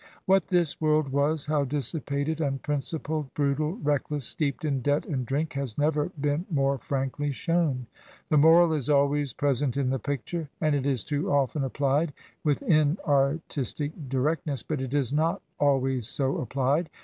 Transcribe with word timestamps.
What 0.25 0.47
this 0.47 0.81
world 0.81 1.09
was, 1.09 1.45
how 1.45 1.63
dissipated, 1.63 2.41
unprincipled, 2.41 3.31
brutal, 3.35 3.77
reckless, 3.83 4.25
steeped 4.25 4.65
in 4.65 4.81
debt 4.81 5.05
and 5.05 5.27
drink, 5.27 5.53
has 5.53 5.77
never 5.77 6.09
been 6.19 6.47
more 6.49 6.79
frankly 6.79 7.29
shown. 7.29 7.85
The 8.29 8.37
moral 8.37 8.73
is 8.73 8.89
always 8.89 9.31
pres 9.33 9.61
ent 9.61 9.77
in 9.77 9.91
the 9.91 9.99
picture, 9.99 10.49
and 10.59 10.73
it 10.73 10.87
is 10.87 11.03
too 11.03 11.31
often 11.31 11.63
applied 11.63 12.13
with 12.43 12.63
in 12.63 12.97
artistic 13.07 13.91
directness, 14.09 14.63
but 14.63 14.81
it 14.81 14.95
is 14.95 15.13
not 15.13 15.39
always 15.59 16.07
so 16.07 16.43
appUed. 16.43 16.87